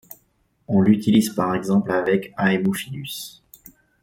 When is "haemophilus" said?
2.35-3.43